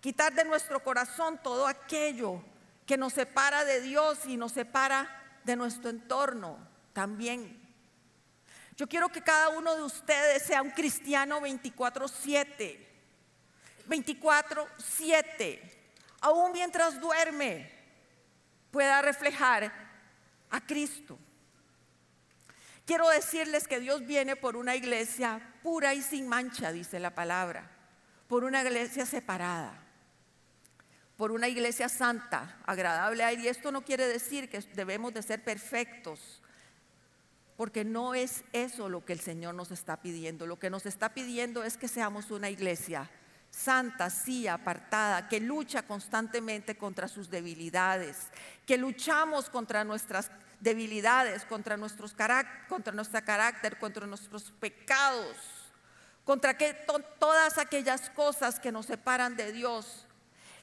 [0.00, 2.42] quitar de nuestro corazón todo aquello
[2.86, 5.08] que nos separa de Dios y nos separa
[5.44, 6.58] de nuestro entorno
[6.92, 7.56] también.
[8.76, 12.87] Yo quiero que cada uno de ustedes sea un cristiano 24/7.
[13.88, 15.60] 24/7.
[16.20, 17.70] Aún mientras duerme,
[18.70, 19.72] pueda reflejar
[20.50, 21.18] a Cristo.
[22.84, 27.70] quiero decirles que Dios viene por una iglesia pura y sin mancha, dice la palabra,
[28.28, 29.78] por una iglesia separada,
[31.18, 33.40] por una iglesia santa, agradable a Él.
[33.40, 36.40] Y esto no quiere decir que debemos de ser perfectos,
[37.58, 40.46] porque no es eso lo que el Señor nos está pidiendo.
[40.46, 43.10] Lo que nos está pidiendo es que seamos una iglesia
[43.50, 48.28] santa, sí, apartada, que lucha constantemente contra sus debilidades,
[48.66, 50.30] que luchamos contra nuestras
[50.60, 52.14] debilidades, contra, nuestros
[52.68, 55.36] contra nuestro carácter, contra nuestros pecados,
[56.24, 56.56] contra
[57.18, 60.06] todas aquellas cosas que nos separan de Dios,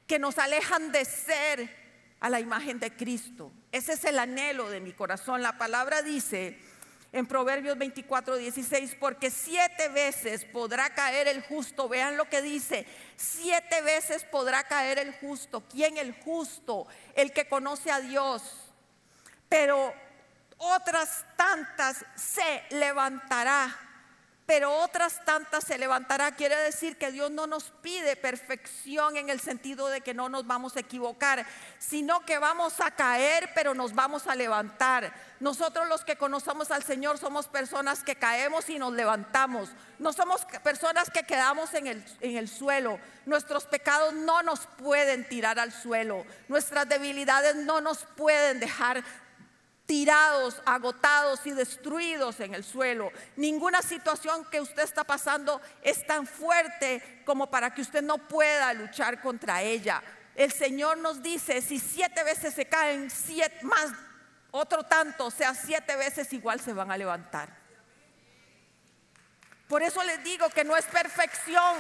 [0.08, 1.86] que nos alejan de ser
[2.20, 3.52] a la imagen de Cristo.
[3.72, 5.42] Ese es el anhelo de mi corazón.
[5.42, 6.60] La palabra dice
[7.16, 11.88] en Proverbios 24, 16, porque siete veces podrá caer el justo.
[11.88, 15.64] Vean lo que dice, siete veces podrá caer el justo.
[15.72, 16.86] ¿Quién el justo?
[17.16, 18.44] El que conoce a Dios.
[19.48, 19.94] Pero
[20.58, 23.74] otras tantas se levantará
[24.46, 26.36] pero otras tantas se levantará.
[26.36, 30.46] Quiere decir que Dios no nos pide perfección en el sentido de que no nos
[30.46, 31.46] vamos a equivocar,
[31.80, 35.14] sino que vamos a caer, pero nos vamos a levantar.
[35.40, 39.70] Nosotros los que conocemos al Señor somos personas que caemos y nos levantamos.
[39.98, 43.00] No somos personas que quedamos en el, en el suelo.
[43.26, 46.26] Nuestros pecados no nos pueden tirar al suelo.
[46.48, 49.04] Nuestras debilidades no nos pueden dejar
[49.86, 53.12] tirados, agotados y destruidos en el suelo.
[53.36, 58.74] Ninguna situación que usted está pasando es tan fuerte como para que usted no pueda
[58.74, 60.02] luchar contra ella.
[60.36, 63.92] El Señor nos dice, si siete veces se caen, siete más,
[64.52, 67.56] otro tanto, o sea, siete veces igual se van a levantar.
[69.68, 71.78] Por eso les digo que no es perfección,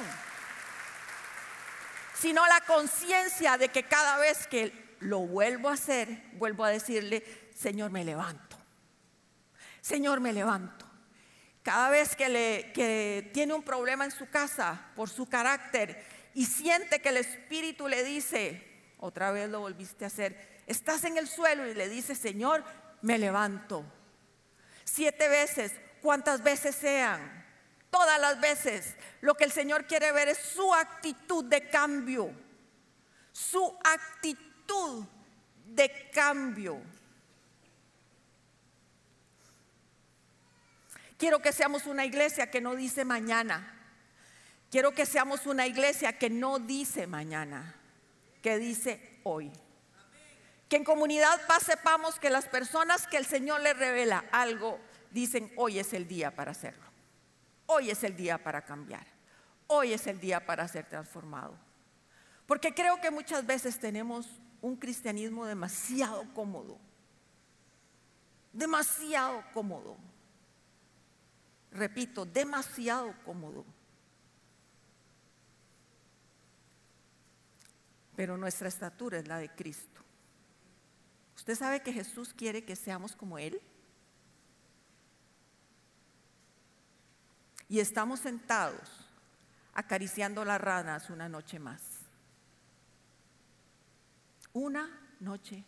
[2.19, 7.44] sino la conciencia de que cada vez que lo vuelvo a hacer, vuelvo a decirle,
[7.55, 8.57] Señor, me levanto.
[9.81, 10.85] Señor, me levanto.
[11.63, 17.01] Cada vez que, le, tiene un problema en su casa por su carácter y siente
[17.01, 18.63] que el Espíritu le dice,
[18.99, 22.63] otra vez lo volviste a hacer, estás en el suelo y le dice, Señor,
[23.01, 23.83] me levanto.
[24.83, 27.45] Siete veces, cuantas veces sean,
[27.89, 32.31] todas las veces, lo que el Señor quiere ver es su actitud de cambio,
[33.31, 35.05] su actitud
[35.65, 36.81] de cambio.
[41.17, 43.71] Quiero que seamos una iglesia que no dice mañana.
[44.69, 47.75] Quiero que seamos una iglesia que no dice mañana,
[48.41, 49.51] que dice hoy.
[50.67, 54.80] Que en comunidad paz sepamos que las personas que el Señor le revela algo
[55.12, 56.84] dicen hoy es el día para hacerlo.
[57.67, 59.08] Hoy es el día para cambiar.
[59.67, 61.58] Hoy es el día para ser transformado.
[62.45, 64.28] Porque creo que muchas veces tenemos
[64.62, 66.78] un cristianismo demasiado cómodo.
[68.51, 69.97] Demasiado cómodo
[71.75, 73.65] repito, demasiado cómodo.
[78.15, 80.01] Pero nuestra estatura es la de Cristo.
[81.35, 83.61] ¿Usted sabe que Jesús quiere que seamos como Él?
[87.67, 88.89] Y estamos sentados
[89.73, 91.81] acariciando las ranas una noche más.
[94.53, 95.65] Una noche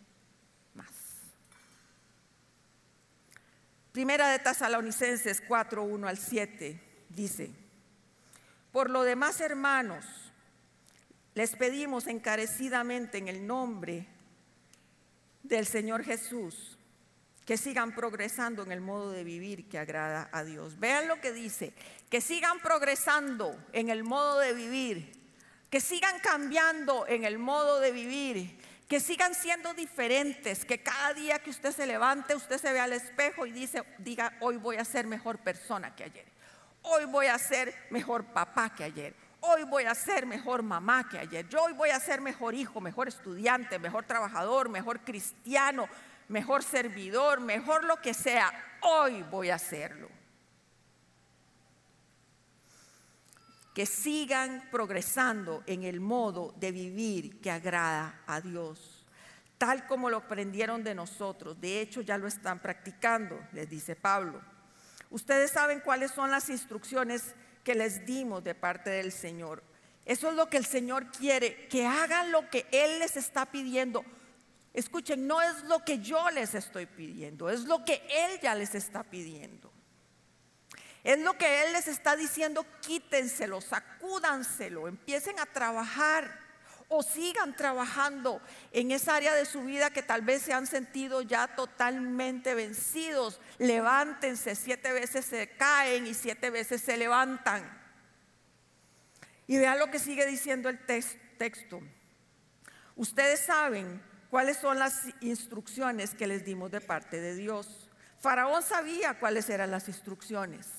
[3.92, 7.50] Primera de Tesalonicenses 4, 1 al 7 dice,
[8.72, 10.04] por lo demás hermanos,
[11.34, 14.06] les pedimos encarecidamente en el nombre
[15.42, 16.78] del Señor Jesús
[17.48, 20.78] que sigan progresando en el modo de vivir que agrada a Dios.
[20.78, 21.72] Vean lo que dice,
[22.10, 25.12] que sigan progresando en el modo de vivir,
[25.70, 28.57] que sigan cambiando en el modo de vivir,
[28.88, 32.94] que sigan siendo diferentes, que cada día que usted se levante, usted se vea al
[32.94, 36.26] espejo y dice, diga, hoy voy a ser mejor persona que ayer.
[36.82, 39.14] Hoy voy a ser mejor papá que ayer.
[39.40, 41.46] Hoy voy a ser mejor mamá que ayer.
[41.48, 45.86] Yo hoy voy a ser mejor hijo, mejor estudiante, mejor trabajador, mejor cristiano,
[46.28, 48.50] mejor servidor, mejor lo que sea.
[48.80, 50.08] Hoy voy a hacerlo.
[53.78, 59.06] Que sigan progresando en el modo de vivir que agrada a Dios,
[59.56, 61.60] tal como lo aprendieron de nosotros.
[61.60, 64.42] De hecho, ya lo están practicando, les dice Pablo.
[65.10, 69.62] Ustedes saben cuáles son las instrucciones que les dimos de parte del Señor.
[70.04, 74.04] Eso es lo que el Señor quiere, que hagan lo que Él les está pidiendo.
[74.74, 78.74] Escuchen, no es lo que yo les estoy pidiendo, es lo que Él ya les
[78.74, 79.70] está pidiendo.
[81.04, 86.48] Es lo que Él les está diciendo, quítenselo, sacúdanselo, empiecen a trabajar.
[86.90, 88.40] o sigan trabajando
[88.72, 93.42] en esa área de su vida que tal vez se han sentido ya totalmente vencidos.
[93.58, 97.62] Levántense, siete veces se caen y siete veces se levantan.
[99.46, 101.82] Y vean lo que sigue diciendo el texto.
[102.96, 107.90] Ustedes saben cuáles son las instrucciones que les dimos de parte de Dios.
[108.18, 110.77] Faraón sabía cuáles eran las instrucciones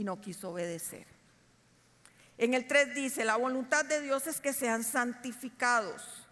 [0.00, 1.06] y no quiso obedecer.
[2.38, 6.26] En el 3 dice, la voluntad de Dios es que sean santificados,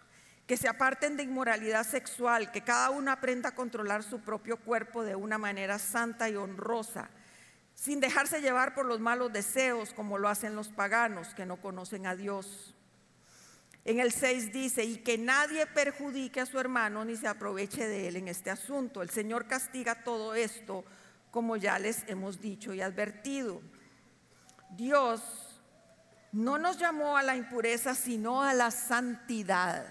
[0.47, 5.03] que se aparten de inmoralidad sexual, que cada uno aprenda a controlar su propio cuerpo
[5.03, 7.11] de una manera santa y honrosa,
[7.75, 12.07] sin dejarse llevar por los malos deseos como lo hacen los paganos que no conocen
[12.07, 12.73] a Dios.
[13.85, 18.07] En el 6 dice, y que nadie perjudique a su hermano ni se aproveche de
[18.07, 19.03] él en este asunto.
[19.03, 20.85] El Señor castiga todo esto,
[21.31, 23.61] como ya les hemos dicho y advertido.
[24.71, 25.21] Dios
[26.31, 29.85] no nos llamó a la impureza, sino a la santidad.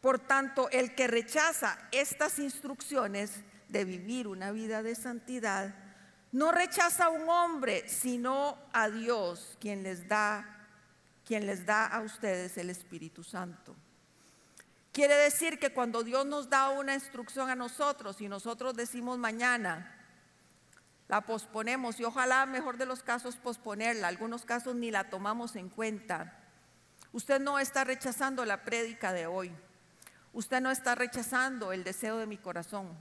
[0.00, 5.74] Por tanto, el que rechaza estas instrucciones de vivir una vida de santidad,
[6.32, 10.66] no rechaza a un hombre, sino a Dios, quien les da,
[11.24, 13.76] quien les da a ustedes el Espíritu Santo.
[14.92, 19.98] Quiere decir que cuando Dios nos da una instrucción a nosotros y nosotros decimos mañana,
[21.08, 24.08] la posponemos y ojalá, mejor de los casos, posponerla.
[24.08, 26.38] Algunos casos ni la tomamos en cuenta.
[27.12, 29.52] Usted no está rechazando la prédica de hoy.
[30.32, 32.96] Usted no está rechazando el deseo de mi corazón.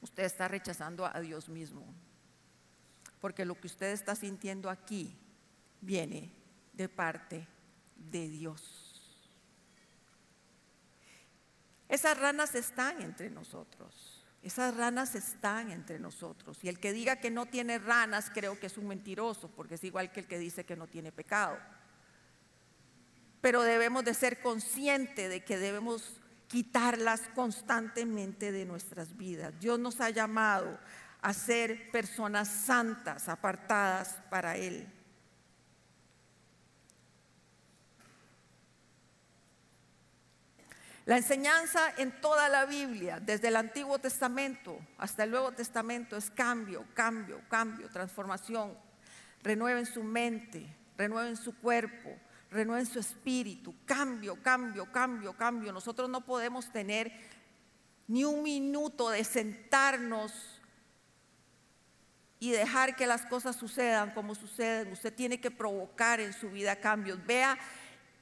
[0.00, 1.86] Usted está rechazando a Dios mismo.
[3.20, 5.16] Porque lo que usted está sintiendo aquí
[5.80, 6.32] viene
[6.72, 7.46] de parte
[7.96, 8.75] de Dios.
[11.88, 14.24] Esas ranas están entre nosotros.
[14.42, 16.62] Esas ranas están entre nosotros.
[16.62, 19.84] Y el que diga que no tiene ranas, creo que es un mentiroso, porque es
[19.84, 21.58] igual que el que dice que no tiene pecado.
[23.40, 29.52] Pero debemos de ser conscientes de que debemos quitarlas constantemente de nuestras vidas.
[29.58, 30.78] Dios nos ha llamado
[31.20, 34.86] a ser personas santas, apartadas para Él.
[41.06, 46.30] La enseñanza en toda la Biblia, desde el Antiguo Testamento hasta el Nuevo Testamento, es
[46.30, 48.76] cambio, cambio, cambio, transformación.
[49.40, 50.66] Renueven su mente,
[50.98, 52.10] renueven su cuerpo,
[52.50, 53.72] renueven su espíritu.
[53.84, 55.72] Cambio, cambio, cambio, cambio.
[55.72, 57.12] Nosotros no podemos tener
[58.08, 60.60] ni un minuto de sentarnos
[62.40, 64.90] y dejar que las cosas sucedan como suceden.
[64.90, 67.24] Usted tiene que provocar en su vida cambios.
[67.24, 67.56] Vea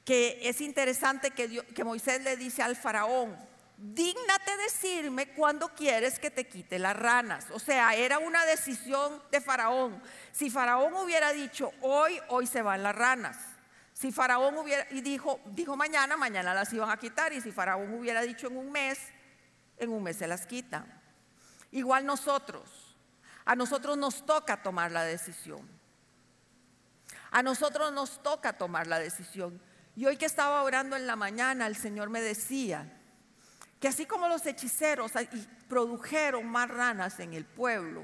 [0.05, 3.35] que es interesante que, que Moisés le dice al faraón,
[3.77, 7.47] dígnate decirme cuándo quieres que te quite las ranas.
[7.51, 10.01] O sea, era una decisión de Faraón.
[10.31, 13.37] Si Faraón hubiera dicho, hoy, hoy se van las ranas.
[13.93, 17.33] Si Faraón hubiera, y dijo, dijo mañana, mañana las iban a quitar.
[17.33, 18.99] Y si Faraón hubiera dicho en un mes,
[19.77, 21.01] en un mes se las quitan.
[21.71, 22.95] Igual nosotros,
[23.43, 25.67] a nosotros nos toca tomar la decisión.
[27.31, 29.61] A nosotros nos toca tomar la decisión.
[29.95, 32.91] Y hoy que estaba orando en la mañana, el Señor me decía
[33.79, 35.13] que así como los hechiceros
[35.69, 38.03] produjeron más ranas en el pueblo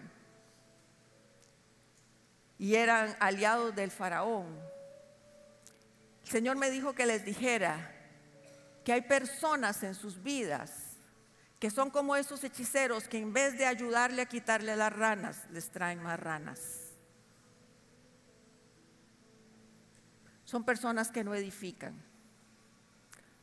[2.58, 4.58] y eran aliados del faraón,
[6.24, 7.94] el Señor me dijo que les dijera
[8.86, 10.92] que hay personas en sus vidas
[11.62, 15.70] que son como esos hechiceros que en vez de ayudarle a quitarle las ranas, les
[15.70, 16.81] traen más ranas.
[20.52, 21.94] Son personas que no edifican.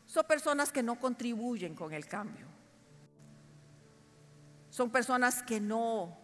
[0.04, 2.46] Son personas que no contribuyen con el cambio.
[4.68, 6.18] Son personas que no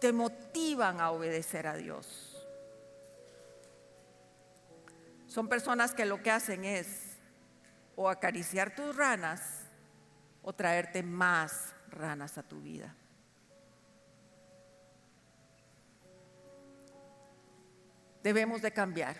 [0.00, 2.46] te motivan a obedecer a Dios.
[5.26, 7.18] Son personas que lo que hacen es
[7.96, 9.64] o acariciar tus ranas
[10.40, 12.94] o traerte más ranas a tu vida.
[18.22, 19.16] Debemos de cambiar.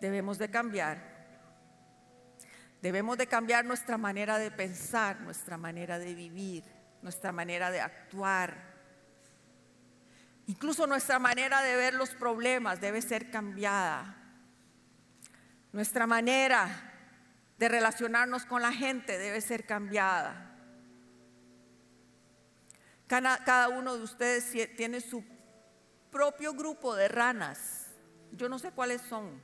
[0.00, 1.10] Debemos de cambiar.
[2.80, 6.64] Debemos de cambiar nuestra manera de pensar, nuestra manera de vivir,
[7.02, 8.70] nuestra manera de actuar.
[10.46, 14.16] Incluso nuestra manera de ver los problemas debe ser cambiada.
[15.72, 16.68] Nuestra manera
[17.58, 20.56] de relacionarnos con la gente debe ser cambiada.
[23.06, 25.24] Cada, uno de ustedes tiene su
[26.10, 27.86] propio grupo de ranas.
[28.32, 29.40] Yo no sé cuáles son.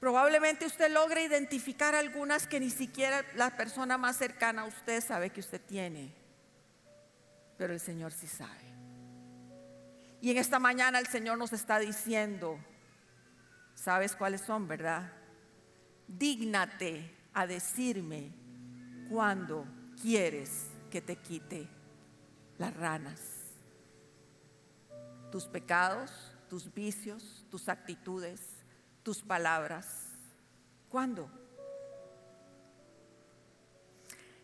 [0.00, 5.30] Probablemente usted logre identificar algunas que ni siquiera la persona más cercana a usted sabe
[5.30, 6.12] que usted tiene.
[7.56, 8.72] Pero el Señor sí sabe.
[10.20, 12.58] Y en esta mañana el Señor nos está diciendo,
[13.74, 15.10] ¿Sabes cuáles son, verdad?
[16.06, 18.30] Dígnate a decirme
[19.08, 19.66] cuándo
[20.00, 21.68] quieres que te quite
[22.58, 23.41] las ranas.
[25.32, 26.12] Tus pecados,
[26.48, 28.40] tus vicios, tus actitudes,
[29.02, 30.10] tus palabras.
[30.88, 31.28] ¿Cuándo?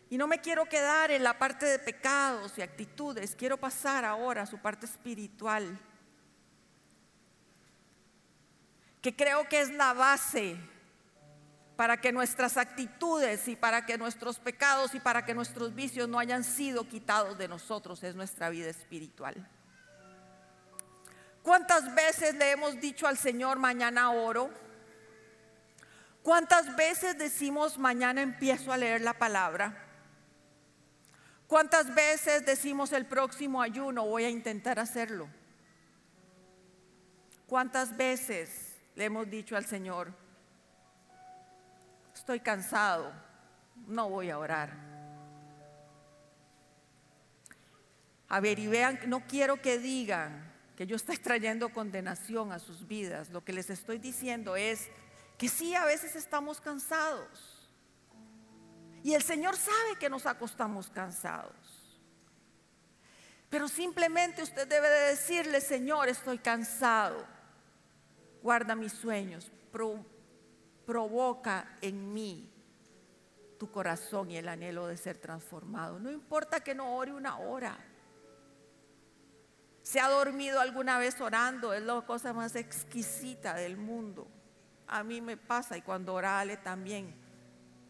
[0.09, 4.41] Y no me quiero quedar en la parte de pecados y actitudes, quiero pasar ahora
[4.41, 5.79] a su parte espiritual,
[9.03, 10.57] que creo que es la base
[11.75, 16.17] para que nuestras actitudes y para que nuestros pecados y para que nuestros vicios no
[16.17, 19.47] hayan sido quitados de nosotros, es nuestra vida espiritual.
[21.43, 24.49] ¿Cuántas veces le hemos dicho al Señor, mañana oro?
[26.21, 29.85] ¿Cuántas veces decimos, mañana empiezo a leer la palabra?
[31.47, 35.27] ¿Cuántas veces decimos el próximo ayuno voy a intentar hacerlo?
[37.47, 40.13] ¿Cuántas veces le hemos dicho al Señor,
[42.13, 43.11] estoy cansado,
[43.87, 44.73] no voy a orar?
[48.27, 50.48] A ver, y vean, no quiero que digan
[50.79, 53.31] que yo estoy trayendo condenación a sus vidas.
[53.31, 54.89] Lo que les estoy diciendo es
[55.37, 57.69] que sí, a veces estamos cansados.
[59.03, 61.99] Y el Señor sabe que nos acostamos cansados.
[63.49, 67.27] Pero simplemente usted debe de decirle, Señor, estoy cansado.
[68.41, 69.51] Guarda mis sueños.
[70.85, 72.49] provoca en mí
[73.57, 75.99] tu corazón y el anhelo de ser transformado.
[75.99, 77.77] No importa que no ore una hora.
[79.89, 81.73] ¿Se ha dormido alguna vez orando?
[81.73, 84.27] Es la cosa más exquisita del mundo.
[84.85, 87.15] A mí me pasa y cuando orale también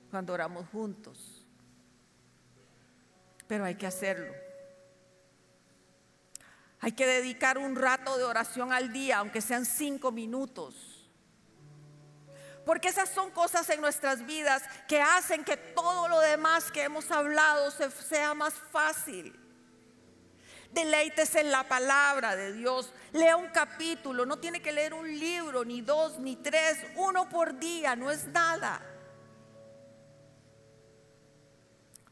[0.10, 1.45] cuando oramos juntos.
[3.47, 4.34] Pero hay que hacerlo.
[6.80, 11.06] Hay que dedicar un rato de oración al día, aunque sean cinco minutos.
[12.66, 17.12] Porque esas son cosas en nuestras vidas que hacen que todo lo demás que hemos
[17.12, 19.49] hablado sea más fácil.
[20.72, 22.93] Deleites en la palabra de Dios.
[23.11, 24.26] Lea un capítulo.
[24.26, 26.78] No tiene que leer un libro, ni dos, ni tres.
[26.95, 27.95] Uno por día.
[27.95, 28.82] No es nada.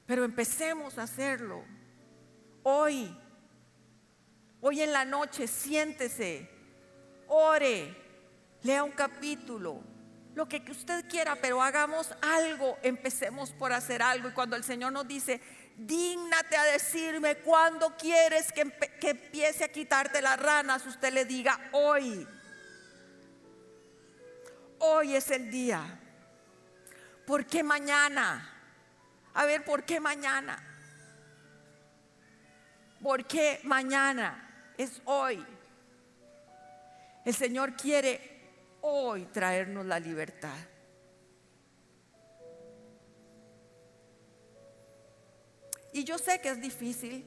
[0.08, 1.64] Pero empecemos a hacerlo.
[2.64, 3.16] Hoy,
[4.62, 6.50] hoy en la noche, siéntese,
[7.28, 7.96] ore,
[8.64, 9.82] lea un capítulo,
[10.34, 14.30] lo que usted quiera, pero hagamos algo, empecemos por hacer algo.
[14.30, 15.42] Y cuando el Señor nos dice,
[15.78, 18.70] dígnate a decirme cuándo quieres que,
[19.00, 22.28] que empiece a quitarte las ranas, usted le diga hoy.
[24.80, 26.00] Hoy es el día.
[27.26, 28.58] Porque mañana
[29.38, 30.58] a ver, ¿por qué mañana?
[33.04, 34.74] ¿Por qué mañana?
[34.76, 35.46] Es hoy.
[37.24, 40.58] El Señor quiere hoy traernos la libertad.
[45.98, 47.26] Y yo sé que es difícil.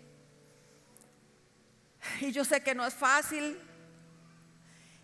[2.20, 3.58] Y yo sé que no es fácil.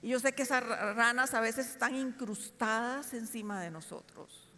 [0.01, 4.49] Y yo sé que esas ranas a veces están incrustadas encima de nosotros.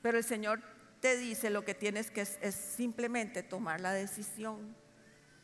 [0.00, 0.62] Pero el Señor
[1.00, 4.74] te dice lo que tienes que es, es simplemente tomar la decisión.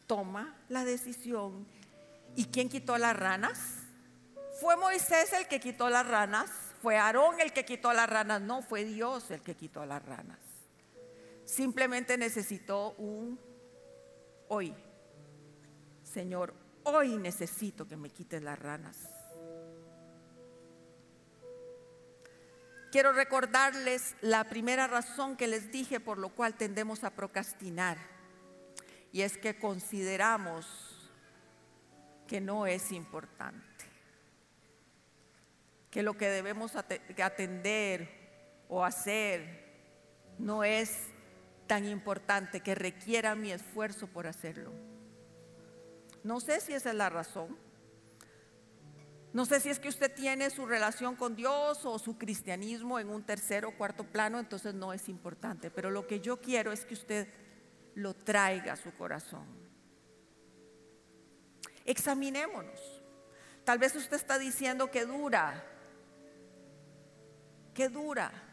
[0.07, 1.67] Toma la decisión.
[2.37, 3.59] ¿Y quién quitó las ranas?
[4.63, 6.51] ¿Fue Moisés el que quitó las ranas?
[6.81, 8.41] ¿Fue Aarón el que quitó las ranas?
[8.41, 10.50] No, fue Dios el que quitó las ranas.
[11.51, 13.37] Simplemente necesitó un
[14.47, 14.73] hoy.
[16.05, 18.97] Señor, hoy necesito que me quites las ranas.
[22.93, 27.99] Quiero recordarles la primera razón que les dije por lo cual tendemos a procrastinar.
[29.11, 31.11] Y es que consideramos
[32.29, 33.87] que no es importante.
[35.91, 38.09] Que lo que debemos atender
[38.69, 39.69] o hacer
[40.39, 41.10] no es
[41.71, 44.73] tan importante que requiera mi esfuerzo por hacerlo.
[46.25, 47.57] No sé si esa es la razón.
[49.33, 53.09] No sé si es que usted tiene su relación con Dios o su cristianismo en
[53.09, 55.71] un tercer o cuarto plano, entonces no es importante.
[55.71, 57.29] Pero lo que yo quiero es que usted
[57.95, 59.47] lo traiga a su corazón.
[61.85, 62.81] Examinémonos.
[63.63, 65.65] Tal vez usted está diciendo que dura,
[67.73, 68.50] que dura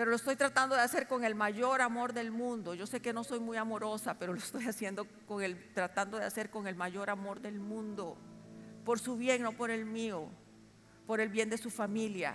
[0.00, 2.72] pero lo estoy tratando de hacer con el mayor amor del mundo.
[2.72, 6.24] Yo sé que no soy muy amorosa, pero lo estoy haciendo con el, tratando de
[6.24, 8.16] hacer con el mayor amor del mundo,
[8.82, 10.30] por su bien, no por el mío,
[11.06, 12.34] por el bien de su familia,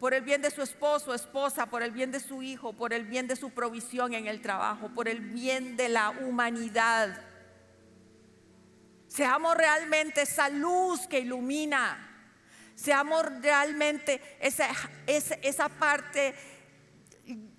[0.00, 3.04] por el bien de su esposo, esposa, por el bien de su hijo, por el
[3.04, 7.20] bien de su provisión en el trabajo, por el bien de la humanidad.
[9.06, 12.06] Seamos realmente esa luz que ilumina.
[12.76, 14.68] Seamos realmente esa,
[15.06, 16.34] esa, parte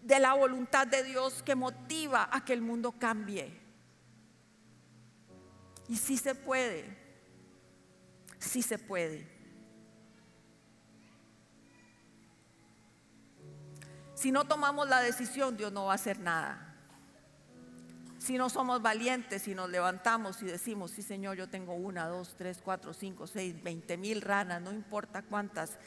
[0.07, 3.59] de la voluntad de Dios que motiva a que el mundo cambie.
[5.89, 6.97] Y sí se puede,
[8.39, 9.27] sí se puede.
[14.15, 16.63] Si no tomamos la decisión, Dios no va a hacer nada.
[18.17, 22.35] Si no somos valientes y nos levantamos y decimos, sí Señor, yo tengo una, dos,
[22.37, 25.77] tres, cuatro, cinco, seis, veinte mil ranas, no importa cuántas,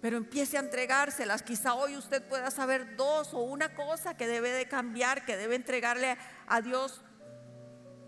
[0.00, 1.42] pero empiece a entregárselas.
[1.42, 5.56] Quizá hoy usted pueda saber dos o una cosa que debe de cambiar, que debe
[5.56, 6.16] entregarle
[6.46, 7.02] a Dios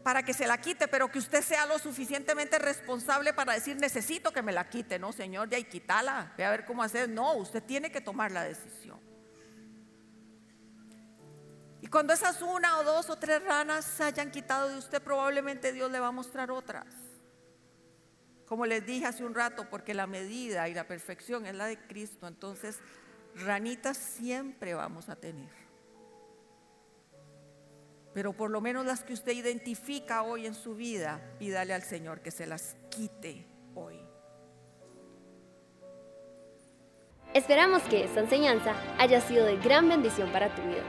[0.03, 4.33] para que se la quite, pero que usted sea lo suficientemente responsable para decir, necesito
[4.33, 7.09] que me la quite, no Señor, ya y quítala, ve a ver cómo hacer.
[7.09, 8.99] No, usted tiene que tomar la decisión.
[11.81, 15.73] Y cuando esas una o dos o tres ranas se hayan quitado de usted, probablemente
[15.73, 16.87] Dios le va a mostrar otras.
[18.49, 21.79] Como les dije hace un rato, porque la medida y la perfección es la de
[21.79, 22.79] Cristo, entonces
[23.35, 25.51] ranitas siempre vamos a tener.
[28.15, 32.21] Pero por lo menos las que usted identifica hoy en su vida, pídale al Señor
[32.21, 34.01] que se las quite hoy.
[37.35, 40.83] Esperamos que esta enseñanza haya sido de gran bendición para tu vida.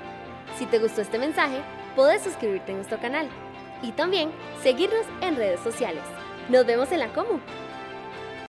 [0.58, 1.62] Si te gustó este mensaje,
[1.96, 3.30] puedes suscribirte a nuestro canal
[3.84, 4.32] y también
[4.64, 6.04] seguirnos en redes sociales.
[6.50, 7.40] Nos vemos en la Comu.